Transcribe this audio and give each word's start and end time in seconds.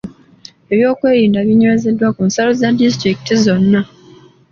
Ebyokwerinda 0.71 1.39
binywezeddwa 1.47 2.09
ku 2.15 2.21
nsalo 2.27 2.51
za 2.59 2.69
disitulikiti 2.77 3.33
zonna. 3.43 3.81